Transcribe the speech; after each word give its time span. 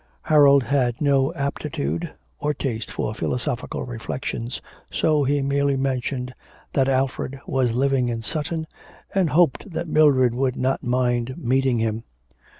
Harold 0.23 0.63
had 0.63 0.99
no 0.99 1.31
aptitude 1.35 2.11
or 2.39 2.55
taste 2.55 2.97
of 2.99 3.17
philosophical 3.17 3.83
reflections, 3.85 4.59
so 4.91 5.23
he 5.23 5.43
merely 5.43 5.77
mentioned 5.77 6.33
that 6.73 6.87
Alfred 6.89 7.39
was 7.45 7.73
living 7.73 8.09
in 8.09 8.23
Sutton, 8.23 8.65
and 9.13 9.29
hoped 9.29 9.69
that 9.73 9.87
Mildred 9.87 10.33
would 10.33 10.55
not 10.55 10.81
mind 10.81 11.37
meeting 11.37 11.77
him. 11.77 12.03